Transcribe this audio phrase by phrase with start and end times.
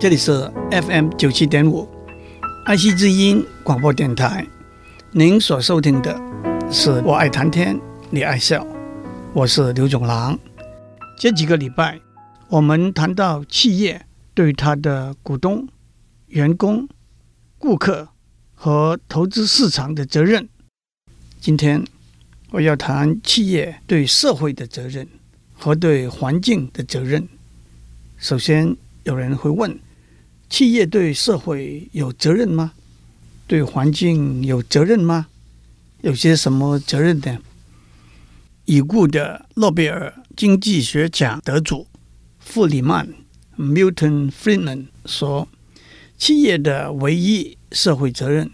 [0.00, 1.88] 这里是 FM 九七点五，
[2.66, 4.46] 爱惜之音广播电台。
[5.10, 6.14] 您所收听的
[6.70, 7.76] 是《我爱谈天，
[8.08, 8.62] 你爱笑》，
[9.32, 10.38] 我是刘总郎。
[11.18, 11.98] 这几个礼拜，
[12.46, 15.66] 我们谈到企业对他的股东、
[16.28, 16.88] 员工、
[17.58, 18.08] 顾客
[18.54, 20.48] 和投资市场的责任。
[21.40, 21.82] 今天
[22.52, 25.08] 我要谈企业对社会的责任
[25.54, 27.28] 和对环境的责任。
[28.16, 29.76] 首先，有人会问：
[30.48, 32.72] 企业对社会有责任吗？
[33.46, 35.26] 对环境有责任吗？
[36.02, 37.38] 有些什么责任呢？
[38.64, 41.86] 已故的诺贝尔经济学奖得主
[42.38, 43.08] 弗里曼
[43.56, 45.48] （Milton Friedman） 说
[46.18, 48.50] ：“企业的唯一社会责任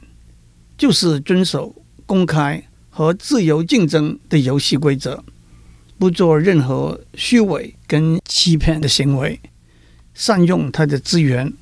[0.78, 1.74] 就是遵守
[2.06, 5.24] 公开和自由竞争的游戏规则，
[5.98, 9.40] 不做任何虚伪跟欺骗的行为，
[10.14, 11.52] 善用它的资源，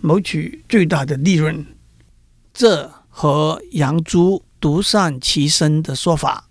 [0.00, 1.64] 谋取最大的利润。”
[2.52, 6.48] 这和养猪独善其身的说法。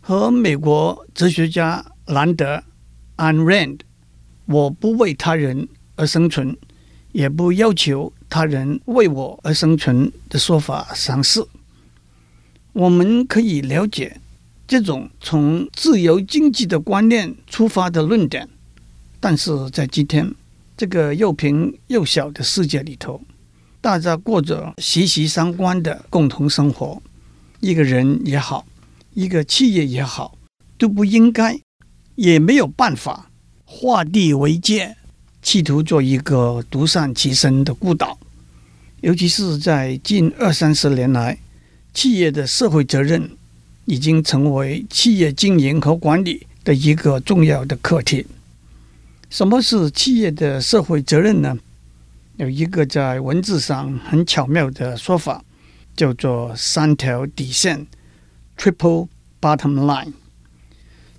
[0.00, 2.62] 和美国哲学家兰德
[3.16, 3.80] Rand）“
[4.46, 6.56] 我不为他人而生存，
[7.10, 11.48] 也不要求他人为我而生存”的说法相似。
[12.72, 14.20] 我们可以了解
[14.68, 18.48] 这种从自由经济的观念出发的论点，
[19.18, 20.32] 但是在今天
[20.76, 23.20] 这个又平又小的世界里头，
[23.80, 27.02] 大家过着息息相关的共同生活，
[27.60, 28.66] 一个人也好。
[29.14, 30.36] 一个企业也好，
[30.76, 31.58] 都不应该，
[32.16, 33.30] 也没有办法
[33.64, 34.94] 画地为界，
[35.40, 38.18] 企图做一个独善其身的孤岛。
[39.00, 41.38] 尤其是在近二三十年来，
[41.94, 43.30] 企业的社会责任
[43.86, 48.26] 已经成为企业经营和管理的一个重要的课题。
[49.28, 51.58] 什么是企业的社会责任呢？
[52.36, 55.44] 有一个在文字上很巧妙的说法，
[55.96, 57.86] 叫做三条底线。
[58.56, 59.08] Triple
[59.40, 60.12] bottom line，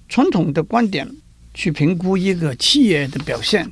[0.07, 1.07] 传统的观点
[1.53, 3.72] 去评估一个企业的表现，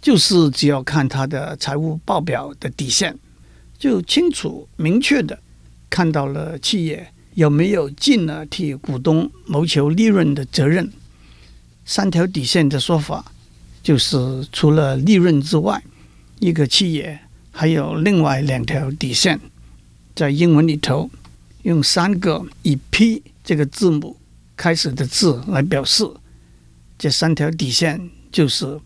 [0.00, 3.18] 就是只要看它的财务报表的底线，
[3.78, 5.38] 就清楚明确的
[5.90, 10.90] 看到了企业有没有尽了替股东谋求利润的责任。
[11.84, 13.32] 三条底线的说法，
[13.84, 15.80] 就是除了利润之外，
[16.40, 17.20] 一个企业
[17.52, 19.38] 还有另外两条底线，
[20.16, 21.08] 在英文里头。
[21.62, 24.18] 用三个以 P 这个字母
[24.54, 26.04] 开始的字来表示，
[26.98, 28.78] 这三条底线就是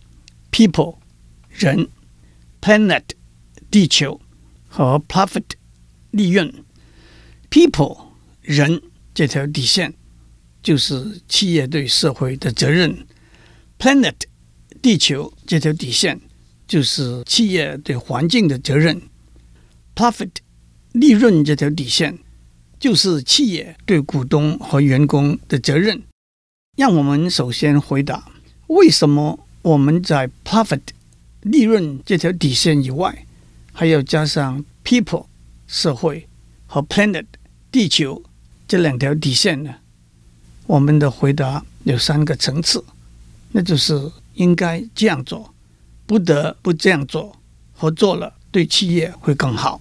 [0.52, 0.98] People
[1.48, 1.88] 人、
[2.60, 3.02] Planet
[3.68, 4.20] 地球
[4.68, 5.42] 和 Profit
[6.12, 6.54] 利润。
[7.50, 7.98] People
[8.42, 8.80] 人
[9.12, 9.92] 这条底线
[10.62, 13.04] 就是企业对社会的责任
[13.76, 14.14] ；Planet
[14.82, 16.20] 地球这条底线
[16.66, 19.02] 就是企业对环境的责任
[19.94, 20.30] ；Profit
[20.92, 22.18] 利润这条底线。
[22.80, 26.00] 就是企业对股东和员工的责任。
[26.76, 28.30] 让我们首先回答：
[28.68, 30.82] 为什么我们在 profit
[31.40, 33.26] 利润这条底线以外，
[33.72, 35.26] 还要加上 people
[35.66, 36.28] 社会
[36.68, 37.24] 和 planet
[37.72, 38.22] 地球
[38.68, 39.74] 这两条底线呢？
[40.66, 42.84] 我们的回答有三个层次，
[43.50, 45.54] 那就是应该这样做，
[46.06, 47.36] 不得不这样做，
[47.72, 49.80] 合作了对企业会更好。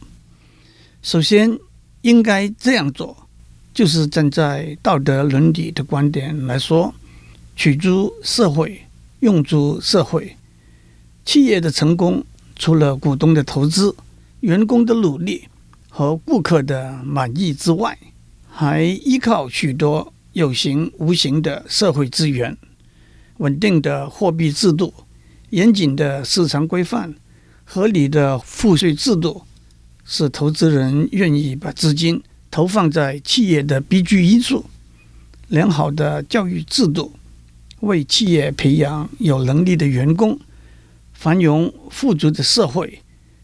[1.02, 1.58] 首先。
[2.04, 3.28] 应该这样做，
[3.74, 6.94] 就是站在道德伦理的观点来说，
[7.54, 8.82] 取诸社会，
[9.20, 10.38] 用诸社会。
[11.26, 12.24] 企业的成功，
[12.56, 13.94] 除了股东的投资、
[14.40, 15.50] 员工的努力
[15.90, 17.98] 和顾客的满意之外，
[18.48, 22.56] 还依靠许多有形无形的社会资源，
[23.38, 24.94] 稳定的货币制度、
[25.50, 27.14] 严谨的市场规范、
[27.64, 29.44] 合理的赋税制度。
[30.10, 34.64] 是投资人愿意把资金投放在企业的必居因素。
[35.50, 37.12] 良好的教育制度，
[37.82, 40.40] 为企业培养有能力的员工，
[41.12, 43.02] 繁荣富足的社会，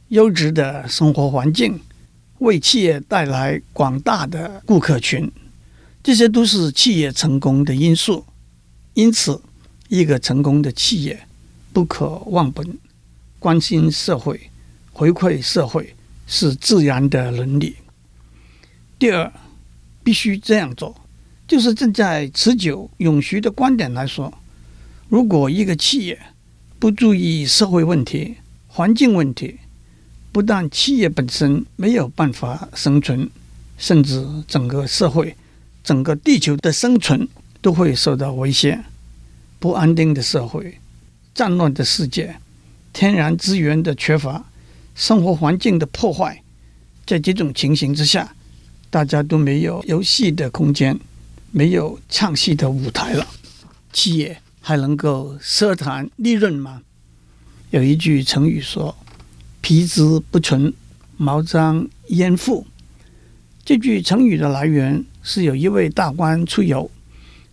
[0.08, 1.78] 优质的生活环境，
[2.40, 5.30] 为企业带来广大的顾客群，
[6.02, 8.24] 这些都是企业成功的因素。
[8.94, 9.42] 因此，
[9.94, 11.28] 一个成功的企业
[11.72, 12.78] 不可忘本，
[13.38, 14.50] 关心社会，
[14.92, 15.94] 回馈社会。
[16.26, 17.76] 是自然的伦理。
[18.98, 19.32] 第二，
[20.04, 20.96] 必须这样做，
[21.46, 24.34] 就是站在持久永续的观点来说，
[25.10, 26.18] 如果一个企业
[26.80, 28.38] 不注意社会问题、
[28.68, 29.60] 环境问题，
[30.32, 33.30] 不但企业本身没有办法生存，
[33.78, 35.36] 甚至整个社会、
[35.84, 37.28] 整个地球的生存
[37.62, 38.82] 都会受到威胁。
[39.64, 40.78] 不安定的社会、
[41.34, 42.36] 战乱的世界、
[42.92, 44.44] 天然资源的缺乏、
[44.94, 46.44] 生活环境的破坏，
[47.06, 48.36] 在这种情形之下，
[48.90, 51.00] 大家都没有游戏的空间，
[51.52, 53.26] 没有唱戏的舞台了。
[53.94, 56.82] 企业还能够奢谈利润吗？
[57.70, 58.94] 有一句成语说
[59.64, 60.74] ：“皮之不存，
[61.16, 62.68] 毛张焉附。”
[63.64, 66.92] 这句成语的来源是有一位大官出游，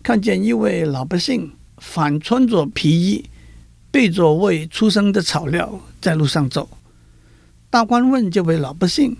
[0.02, 3.24] 看见一位老百姓反穿着皮衣，
[3.90, 6.68] 背着未出生的草料在路上走。
[7.68, 9.16] 大官问这位老百姓：“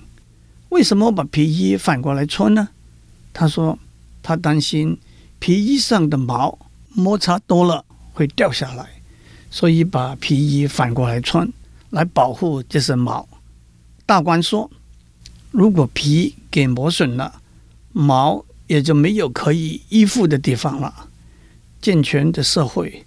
[0.70, 2.68] 为什么把皮衣反过来穿呢？”
[3.34, 3.76] 他说
[4.22, 4.96] ：“他担心
[5.40, 6.56] 皮衣上的毛
[6.90, 8.88] 摩擦多了会掉下来，
[9.50, 11.52] 所以把皮衣反过来穿，
[11.90, 13.28] 来保护这身毛。”
[14.06, 14.70] 大官说。
[15.52, 17.42] 如果皮给磨损了，
[17.90, 21.08] 毛也就没有可以依附的地方了。
[21.80, 23.04] 健全的社会、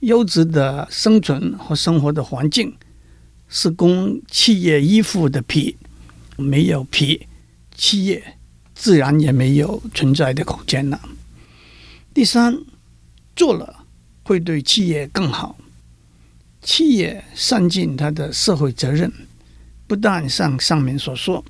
[0.00, 2.76] 优质的生存和生活的环境，
[3.48, 5.76] 是供企业依附的皮。
[6.36, 7.26] 没有皮，
[7.74, 8.38] 企业
[8.74, 11.00] 自然也没有存在的空间了。
[12.12, 12.58] 第三，
[13.36, 13.84] 做了
[14.24, 15.56] 会对企业更好。
[16.60, 19.12] 企业善尽它的社会责任，
[19.86, 21.44] 不但像上面所说。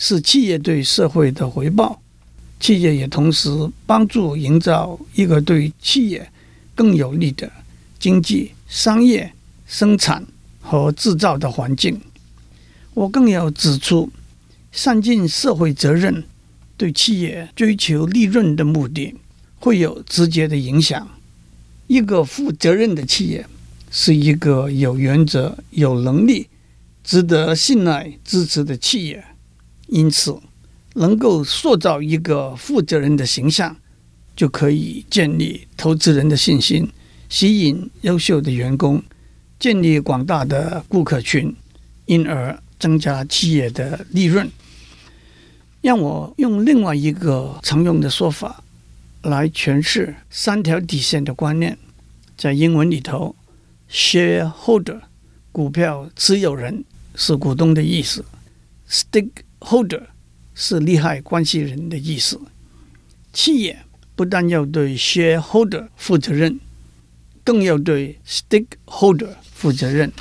[0.00, 2.00] 是企业对社会的回报，
[2.60, 3.48] 企业也同时
[3.86, 6.30] 帮助营造一个对企业
[6.74, 7.50] 更有利的
[7.98, 9.32] 经济、商业、
[9.66, 10.24] 生产
[10.60, 12.00] 和制造的环境。
[12.94, 14.10] 我更要指出，
[14.72, 16.24] 善尽社会责任
[16.76, 19.14] 对企业追求利润的目的
[19.58, 21.08] 会有直接的影响。
[21.86, 23.46] 一个负责任的企业
[23.90, 26.48] 是一个有原则、有能力、
[27.02, 29.24] 值得信赖、支持的企业。
[29.86, 30.38] 因此，
[30.94, 33.76] 能够塑造一个负责人的形象，
[34.34, 36.88] 就可以建立投资人的信心，
[37.28, 39.02] 吸引优秀的员工，
[39.58, 41.54] 建立广大的顾客群，
[42.06, 44.50] 因而增加企业的利润。
[45.80, 48.64] 让我用另外一个常用的说法
[49.22, 51.78] 来诠释三条底线的观念，
[52.36, 53.36] 在英文里头
[53.90, 55.00] ，shareholder
[55.52, 58.24] 股票持有人是股东的意思
[58.90, 60.02] ，stakeholder。
[60.60, 62.40] 是利害关系人的意思。
[63.32, 63.78] 企业
[64.16, 66.58] 不但要对 shareholder 负责任，
[67.44, 70.12] 更要对 stakeholder 负责任。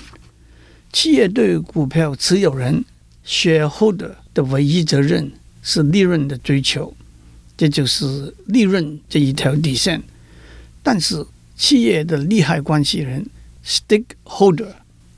[0.93, 2.85] 企业对股票持有人
[3.25, 5.31] shareholder 的唯一责任
[5.63, 6.95] 是利润的追求，
[7.57, 10.03] 这就是利润这一条底线。
[10.83, 11.25] 但是，
[11.55, 13.25] 企业的利害关系人
[13.65, 14.73] stakeholder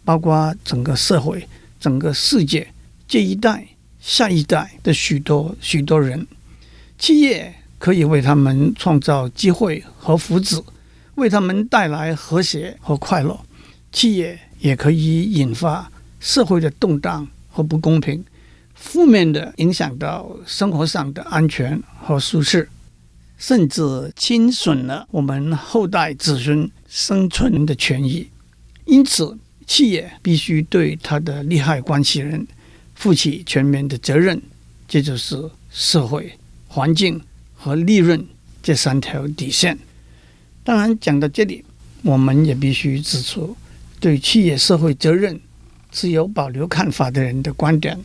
[0.05, 1.45] 包括整个社会、
[1.77, 2.73] 整个世界
[3.05, 3.67] 这一代。
[3.99, 6.25] 下一代的许多许多人，
[6.97, 10.63] 企业可以为他们创造机会和福祉，
[11.15, 13.39] 为他们带来和谐和快乐。
[13.91, 18.23] 企业也可以引发社会的动荡和不公平，
[18.73, 22.69] 负面的影响到生活上的安全和舒适，
[23.37, 28.29] 甚至侵损了我们后代子孙生存的权益。
[28.85, 32.47] 因此，企业必须对他的利害关系人。
[32.99, 34.41] 负起全面的责任，
[34.85, 36.33] 这就是社会
[36.67, 37.21] 环境
[37.55, 38.27] 和利润
[38.61, 39.79] 这三条底线。
[40.65, 41.63] 当然，讲到这里，
[42.03, 43.55] 我们也必须指出，
[44.01, 45.39] 对企业社会责任
[45.93, 47.97] 持有保留看法的人的观点。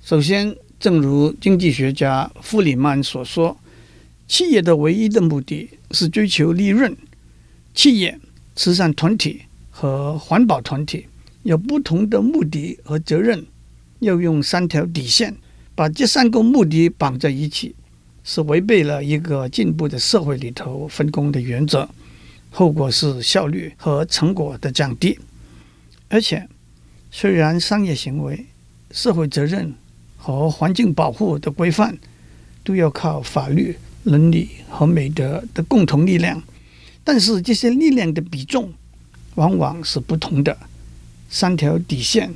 [0.00, 3.58] 首先，正如经济学家弗里曼所说，
[4.28, 6.96] 企业的唯一的目的是追求利润。
[7.74, 8.16] 企业、
[8.54, 11.06] 慈善团体和环保团体
[11.42, 13.44] 有不同的目的和责任。
[14.00, 15.36] 要用三条底线
[15.74, 17.74] 把这三个目的绑在一起，
[18.24, 21.88] 是违背了一个进步的社会里头分工的原则，
[22.50, 25.18] 后果是效率和成果的降低。
[26.08, 26.48] 而且，
[27.10, 28.46] 虽然商业行为、
[28.90, 29.72] 社会责任
[30.16, 31.96] 和环境保护的规范
[32.64, 36.42] 都要靠法律、伦理和美德的共同力量，
[37.04, 38.72] 但是这些力量的比重
[39.36, 40.56] 往往是不同的。
[41.28, 42.34] 三条底线。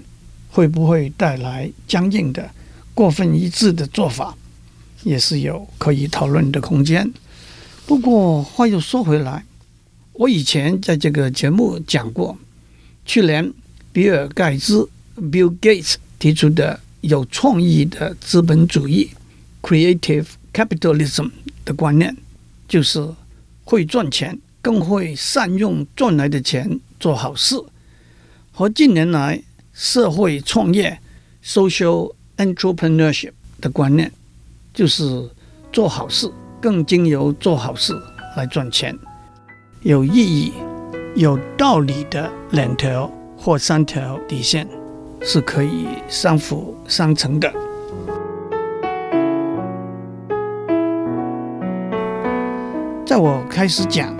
[0.54, 2.48] 会不会带来僵硬的、
[2.94, 4.36] 过分一致的做法，
[5.02, 7.12] 也是有可以讨论的空间。
[7.84, 9.44] 不过话又说回来，
[10.12, 12.38] 我以前在这个节目讲过，
[13.04, 13.52] 去年
[13.92, 19.10] 比尔盖茨 （Bill Gates） 提出的有创意的资本主义
[19.60, 21.32] （Creative Capitalism）
[21.64, 22.16] 的观念，
[22.68, 23.04] 就是
[23.64, 27.60] 会赚钱，更会善用赚来的钱做好事。
[28.52, 29.42] 和近年来，
[29.74, 30.96] 社会创业
[31.44, 34.10] （social entrepreneurship） 的观念，
[34.72, 35.28] 就是
[35.72, 37.92] 做好事，更经由做好事
[38.36, 38.96] 来赚钱。
[39.82, 40.52] 有意义、
[41.16, 44.64] 有道理的两条或三条底线
[45.20, 47.52] 是可以相辅相成的。
[53.04, 54.16] 在我开始讲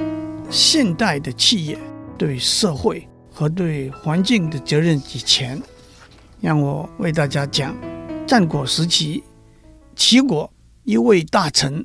[0.50, 1.78] 现代的企业
[2.18, 5.60] 对社会和对环境的责任以前，
[6.40, 7.76] 让我为大家讲
[8.28, 9.24] 战国时期
[9.96, 10.50] 齐国
[10.84, 11.84] 一位大臣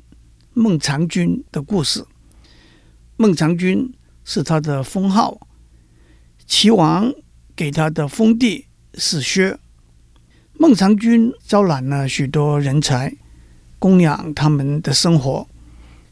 [0.54, 2.06] 孟尝君的故事。
[3.16, 3.92] 孟尝君
[4.24, 5.40] 是他的封号，
[6.46, 7.12] 齐王
[7.56, 9.58] 给他的封地是薛。
[10.52, 13.16] 孟尝君招揽了许多人才，
[13.80, 15.48] 供养他们的生活，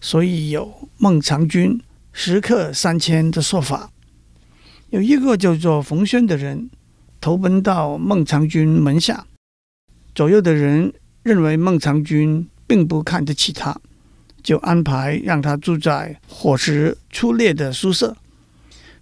[0.00, 1.80] 所以有孟尝君
[2.12, 3.92] 食客三千的说法。
[4.90, 6.71] 有一个叫做冯轩的人。
[7.21, 9.26] 投奔到孟尝君门下，
[10.14, 13.76] 左右的人认为孟尝君并不看得起他，
[14.40, 18.16] 就安排让他住在伙食粗劣的宿舍。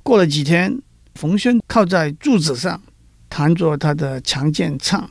[0.03, 0.81] 过了几天，
[1.15, 2.83] 冯轩靠在柱子上，
[3.29, 5.11] 弹着他的长剑唱：“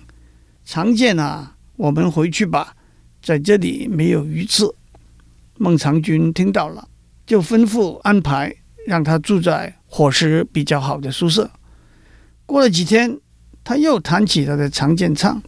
[0.65, 2.75] 长剑啊，我们回去吧，
[3.22, 4.65] 在这里没有鱼吃。”
[5.60, 6.88] 孟尝君听到了，
[7.27, 8.53] 就吩咐安排
[8.85, 11.49] 让他住在伙食比较好的宿舍。
[12.45, 13.19] 过了几天，
[13.63, 15.41] 他又弹起他的长剑唱：“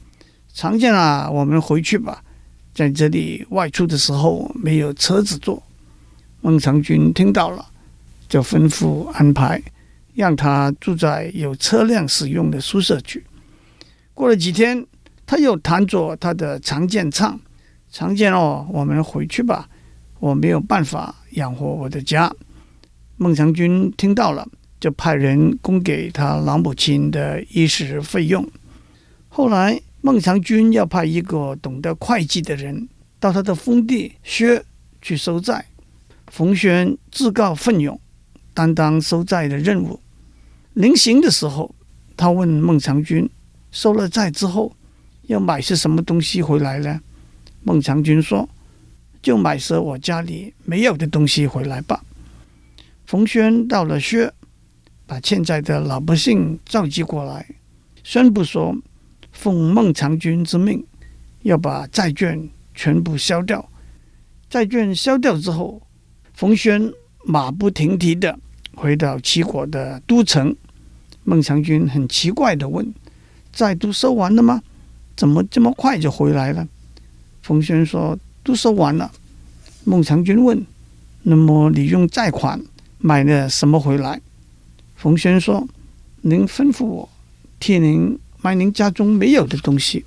[0.53, 2.23] 长剑啊，我们回去吧，
[2.73, 5.61] 在这里外出的时候没有车子坐。”
[6.41, 7.65] 孟尝君听到了，
[8.27, 9.61] 就吩咐安排
[10.15, 13.23] 让他住在有车辆使用的宿舍去。
[14.13, 14.85] 过了几天，
[15.25, 17.39] 他又弹着他的长剑唱
[17.91, 19.69] ：“长剑哦，我们回去吧，
[20.19, 22.33] 我没有办法养活我的家。”
[23.17, 24.47] 孟尝君听到了。
[24.79, 28.47] 就派人供给他老母亲的衣食费用。
[29.27, 32.87] 后来，孟尝君要派一个懂得会计的人
[33.19, 34.63] 到他的封地薛
[35.01, 35.65] 去收债。
[36.27, 37.99] 冯轩自告奋勇，
[38.53, 39.99] 担当收债的任务。
[40.75, 41.73] 临行的时候，
[42.15, 43.27] 他问孟尝君
[43.73, 44.71] ：“收了债之后，
[45.23, 47.01] 要买些什么东西回来呢？”
[47.65, 48.47] 孟尝君说
[49.23, 52.03] ：“就买些我家里没有的东西回来吧。”
[53.07, 54.31] 冯轩到了薛。
[55.09, 57.47] 把欠债的老百姓召集过来，
[58.03, 58.75] 宣布说
[59.31, 60.85] ：“奉孟尝君之命，
[61.43, 63.69] 要把债券全部销掉。”
[64.51, 65.81] 债券销掉之后，
[66.33, 66.91] 冯轩
[67.23, 68.37] 马不停蹄地
[68.75, 70.53] 回到齐国的都城。
[71.23, 72.93] 孟尝君很奇怪地问
[73.53, 74.61] ：“债都收完了吗？
[75.15, 76.67] 怎么这么快就回来了？”
[77.41, 79.09] 冯轩说：“都收完了。”
[79.85, 80.65] 孟尝君问
[81.23, 82.61] ：“那么你用债款
[82.99, 84.21] 买了什么回来？”
[84.95, 85.67] 冯轩说
[86.21, 87.09] ：“您吩咐我
[87.59, 90.05] 替您买您家中没有的东西。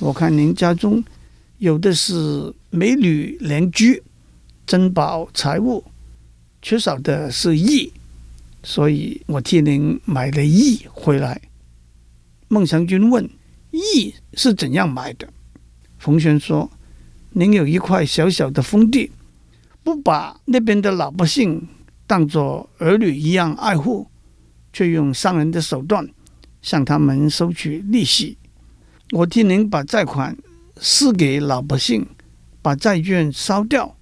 [0.00, 1.04] 我看您家中
[1.58, 4.02] 有的是美女邻居、
[4.66, 5.84] 珍宝财物，
[6.62, 7.92] 缺少的是义，
[8.62, 11.40] 所以我替您买了义回来。”
[12.48, 13.28] 孟祥君问
[13.72, 15.28] ：“义是怎样买的？”
[15.98, 16.70] 冯轩说
[17.32, 19.10] ：“您有一块小小的封地，
[19.82, 21.66] 不把那边的老百姓
[22.06, 24.06] 当作儿女一样爱护。”
[24.76, 26.04] 却用伤人的手段
[26.60, 28.36] 向他们收取利息。
[29.12, 30.36] 我替您把债款
[30.80, 32.04] 施给老百姓，
[32.60, 33.94] 把债券烧掉，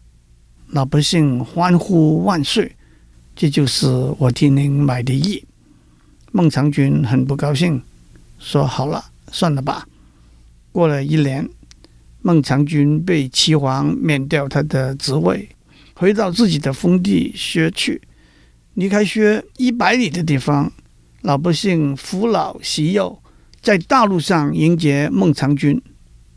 [0.68, 2.74] 老百姓欢呼万岁。
[3.36, 5.44] 这就是我替您买的义。
[6.30, 7.82] 孟尝君很不高兴，
[8.38, 9.86] 说：“好了，算了吧。”
[10.72, 11.46] 过了一年，
[12.22, 15.46] 孟尝君被齐王免掉他的职位，
[15.94, 18.00] 回到自己的封地薛去。
[18.74, 20.72] 离开薛一百里的地方，
[21.20, 23.20] 老百姓扶老携幼，
[23.60, 25.80] 在大路上迎接孟尝君。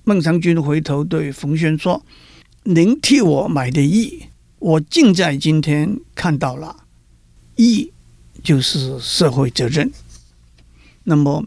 [0.03, 2.05] 孟尝君回头对冯諼说
[2.63, 4.23] ：“您替我买的义，
[4.59, 6.83] 我竟在今天看到了。
[7.55, 7.91] 义
[8.43, 9.89] 就是社会责任。
[11.05, 11.45] 那么，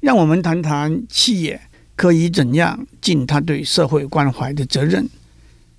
[0.00, 1.60] 让我们谈谈企业
[1.96, 5.08] 可以怎样尽他对社会关怀的责任。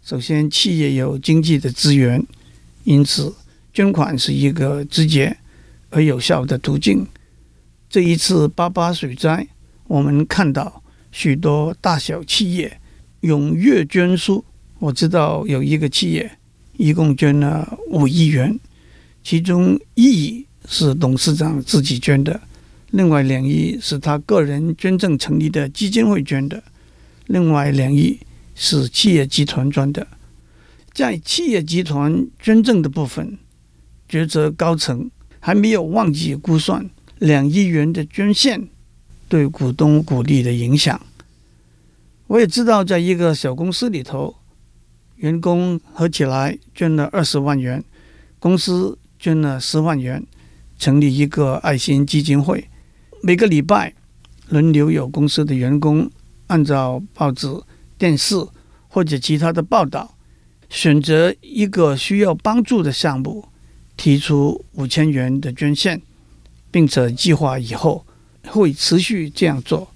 [0.04, 2.26] 首先，企业有经济的资源，
[2.84, 3.34] 因此。”
[3.74, 5.38] 捐款是一个直接
[5.92, 7.08] 而有效的途径。
[7.90, 9.48] 这一次八八水灾，
[9.88, 12.80] 我们看到许多大小企业
[13.22, 14.44] 踊跃捐书。
[14.80, 16.30] 我知道有一个企业
[16.76, 18.60] 一共捐了五亿元，
[19.24, 22.42] 其中一亿是董事长自己捐的，
[22.90, 26.62] 另外两亿是他个人捐赠成立的基金会捐的，
[27.28, 28.20] 另外两亿
[28.56, 30.08] 是企业集团捐的。
[30.94, 33.38] 在企业集团捐赠的部分，
[34.10, 36.90] 决策高层还没有忘记估算
[37.20, 38.68] 两亿元的捐献
[39.30, 41.00] 对股东股利的影响。
[42.28, 44.36] 我也知道，在一个小公司里头，
[45.18, 47.84] 员工合起来捐了二十万元，
[48.40, 50.26] 公司捐了十万元，
[50.78, 52.70] 成立一个爱心基金会，
[53.22, 53.94] 每个礼拜
[54.50, 56.10] 轮流有公司的员工
[56.48, 57.48] 按照报纸、
[58.02, 58.36] 电视
[58.88, 60.16] 或者其他的报道，
[60.72, 63.48] 选择一个需要帮助的项目，
[63.96, 66.02] 提出五千元的捐献，
[66.72, 68.04] 并且计划以后
[68.48, 69.94] 会持续这样做，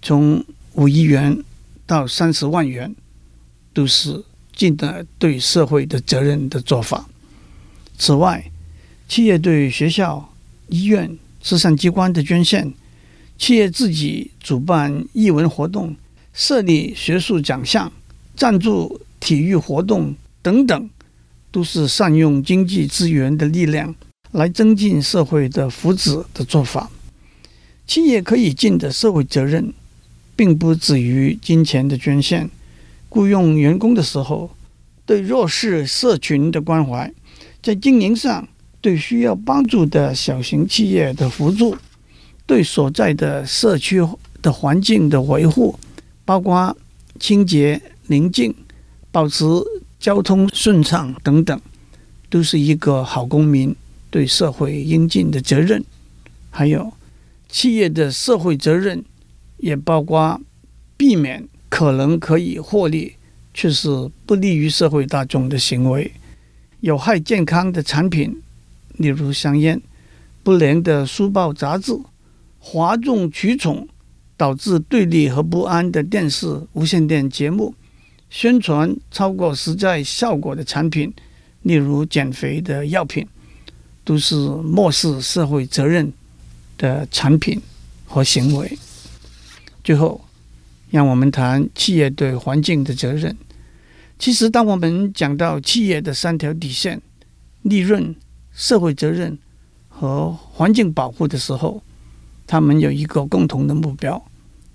[0.00, 0.42] 从
[0.72, 1.44] 五亿元
[1.84, 2.96] 到三十万元，
[3.74, 4.24] 都是
[4.56, 7.10] 尽了对社会的责任的做法。
[7.98, 8.50] 此外，
[9.06, 10.32] 企业对学校、
[10.68, 12.72] 医院、慈善机关的捐献，
[13.36, 15.94] 企业自己主办艺文活动、
[16.38, 17.92] 设立学术奖项、
[18.36, 20.88] 赞助体育活动等等，
[21.50, 23.92] 都是善用经济资源的力量
[24.30, 26.88] 来增进社会的福祉的做法。
[27.88, 29.72] 企业可以尽的社会责任，
[30.36, 32.48] 并不止于金钱的捐献，
[33.08, 34.48] 雇佣员工的时候，
[35.04, 37.12] 对弱势社群的关怀，
[37.60, 38.46] 在经营上。
[38.80, 41.76] 对需要帮助的小型企业的辅助，
[42.46, 44.00] 对所在的社区
[44.40, 45.76] 的环境的维护，
[46.28, 46.76] 包括
[47.18, 48.54] 清洁、宁静、
[49.10, 49.46] 保持
[49.98, 51.58] 交通顺畅等等，
[52.28, 53.74] 都是一个好公民
[54.10, 55.82] 对社会应尽的责任。
[56.50, 56.92] 还有
[57.48, 59.02] 企业的社会责任，
[59.56, 60.38] 也包括
[60.98, 63.14] 避免可能可以获利
[63.54, 63.88] 却是
[64.26, 66.12] 不利于社会大众的行为，
[66.80, 68.42] 有害健康的产品。
[68.98, 69.80] 例如香烟、
[70.42, 71.98] 不良的书报杂志、
[72.58, 73.88] 哗众取宠
[74.38, 77.74] 导致对立和不安的电视、无线电节目、
[78.30, 81.12] 宣传超过实在效果的产品，
[81.62, 83.26] 例如减肥的药品，
[84.04, 86.10] 都是漠视社会责任
[86.78, 87.60] 的产品
[88.06, 88.78] 和行为。
[89.84, 90.24] 最后，
[90.90, 93.36] 让我们谈企业对环境的责任。
[94.18, 97.02] 其实，当我们讲到企业的三条底线，
[97.60, 98.14] 利润。
[98.60, 99.38] 社会责任
[99.88, 101.80] 和环境保护的时候，
[102.48, 104.20] 他们有一个共同的目标，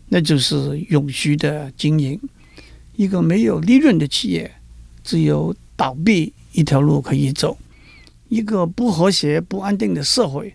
[0.09, 2.17] 那就是永续的经营。
[2.95, 4.49] 一个没有利润的企业，
[5.03, 7.57] 只有倒闭一条路可以走；
[8.29, 10.53] 一个不和谐、不安定的社会，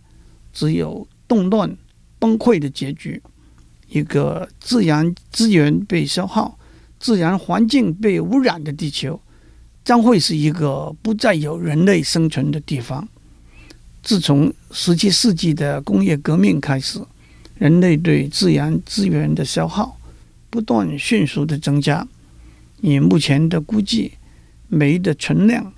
[0.53, 1.77] 只有动乱、
[2.21, 3.21] 崩溃的结局；
[3.89, 6.57] 一个自然资源被消耗、
[7.01, 9.21] 自然环境被污染的地球，
[9.85, 13.09] 将会是一个不再有人类生存的地方。
[14.05, 17.01] 自从十七世纪的工业革命开始，
[17.57, 19.99] 人类对自然资源的消耗
[20.51, 22.07] 不断迅速的增加。
[22.83, 24.13] 以目前的估计，
[24.69, 25.73] 煤的存量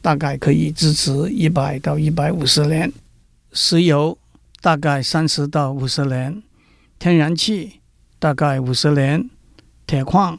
[0.00, 2.92] 大概可以支持一百到一百五十年，
[3.52, 4.16] 石油
[4.60, 6.42] 大概三十到五十年，
[6.98, 7.80] 天然气
[8.18, 9.28] 大概五十年，
[9.86, 10.38] 铁矿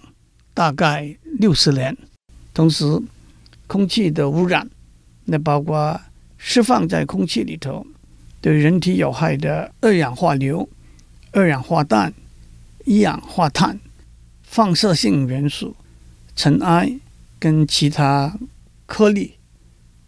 [0.54, 1.96] 大概六十年。
[2.54, 2.86] 同时，
[3.68, 4.70] 空气的污染，
[5.26, 6.00] 那包括。
[6.44, 7.86] 释放在空气里头
[8.42, 10.68] 对人体有害的二氧化硫、
[11.32, 12.12] 二氧化氮、
[12.84, 13.80] 一氧化碳、
[14.42, 15.76] 放射性元素、
[16.36, 16.92] 尘埃
[17.38, 18.36] 跟其他
[18.88, 19.36] 颗粒；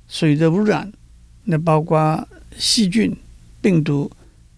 [0.07, 0.91] 水的污染，
[1.43, 3.15] 那包括细菌、
[3.61, 4.11] 病毒、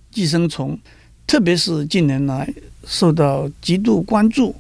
[0.10, 0.80] 寄生虫，
[1.28, 2.52] 特别是近年来
[2.86, 4.56] 受到极度关注、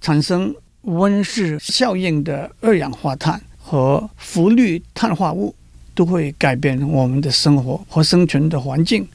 [0.00, 0.52] 产生
[0.82, 5.54] 温室效应的二氧化碳和氟氯碳化物。
[5.96, 9.08] 都会改变我们的生活和生存的环境，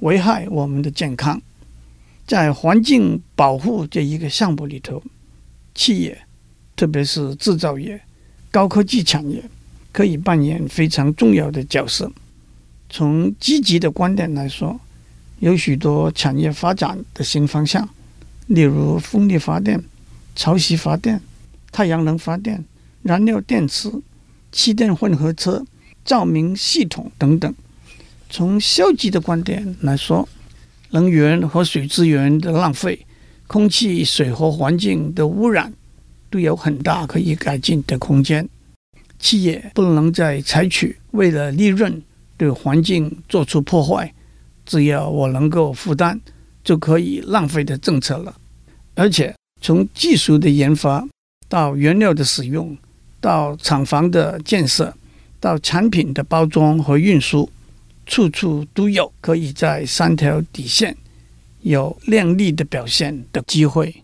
[0.00, 1.40] 危害我们的健康。
[2.26, 5.00] 在环境保护这一个项目里头，
[5.76, 6.18] 企业，
[6.74, 8.00] 特别是制造业、
[8.50, 9.44] 高科技产业，
[9.92, 12.10] 可以扮演非常重要的角色。
[12.90, 14.80] 从积极的观点来说，
[15.38, 17.88] 有许多产业发展的新方向，
[18.48, 19.80] 例如风力发电、
[20.34, 21.20] 潮汐发电、
[21.70, 22.64] 太阳能发电、
[23.02, 23.88] 燃料电池、
[24.50, 25.64] 气电混合车。
[26.04, 27.54] 照明系统等等。
[28.30, 30.28] 从消极的观点来说，
[30.90, 33.06] 能源和水资源的浪费、
[33.46, 35.72] 空气、水和环境的污染，
[36.30, 38.48] 都有很大可以改进的空间。
[39.18, 42.02] 企业不能再采取为了利润
[42.36, 44.12] 对环境做出破坏，
[44.66, 46.20] 只要我能够负担
[46.62, 48.34] 就可以浪费的政策了。
[48.94, 51.06] 而且从技术的研发
[51.48, 52.76] 到原料的使用，
[53.20, 54.94] 到厂房的建设。
[55.44, 57.50] 到产品的包装和运输，
[58.06, 60.96] 处处都有可以在三条底线
[61.60, 63.94] 有亮丽的表现的机会。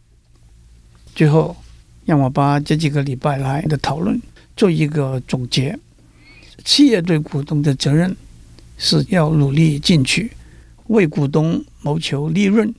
[1.14, 1.56] 最后，
[2.04, 4.20] 让我把这几个礼拜来的讨论
[4.54, 5.78] 做一个总结：
[6.62, 8.14] 企业对股东的责任
[8.76, 10.30] 是要努力进取，
[10.88, 12.74] 为股东谋求利润，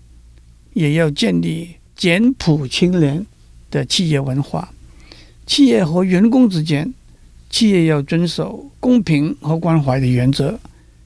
[0.74, 3.26] 也要建立简朴清廉
[3.72, 4.72] 的企业文化。
[5.48, 6.94] 企业和员工之间。
[7.52, 10.60] 企业要遵守公平和关怀的原则，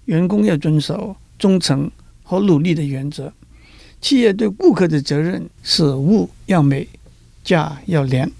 [0.06, 1.92] 员工要遵守忠诚
[2.24, 3.34] 和努力的原则。
[4.00, 6.88] 企业对顾客的责任是物要美，
[7.44, 8.32] 价要廉。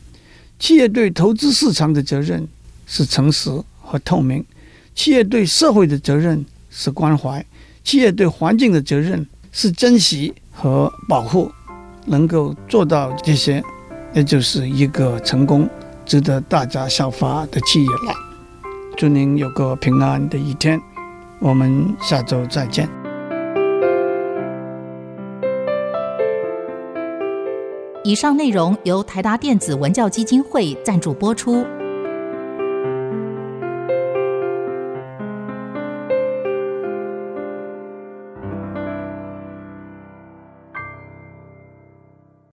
[0.58, 2.48] 企业对投资市场的责任
[2.86, 3.50] 是诚实
[3.82, 4.46] 和透明。
[4.94, 7.46] 企业对社会的责任是关怀。
[7.84, 11.52] 企业对环境的责任是珍惜和保护。
[12.08, 13.64] 能够做到这些，
[14.14, 15.68] 那就是一个成功、
[16.06, 18.14] 值得大家效法的企业了。
[18.96, 20.80] 祝您有个平安的一天，
[21.40, 22.88] 我们下周再见。
[28.04, 31.66] 以上内容由台达电子文教基金会赞助播出。